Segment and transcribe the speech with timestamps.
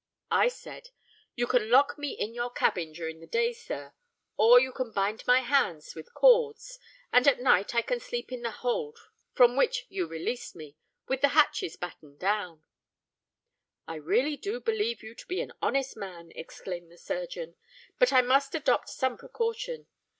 [0.31, 0.89] I said,
[1.37, 3.93] '_You can lock me in your cabin during the day, sir;
[4.35, 6.79] or you can bind my hands with cords;
[7.13, 8.97] and, at night, I can sleep in the hold
[9.35, 10.75] from which you released me,
[11.07, 16.91] with the hatches battened down_.'—'I really do believe you to be an honest man,' exclaimed
[16.91, 17.53] the surgeon;
[17.99, 19.85] '_but I must adopt some precaution.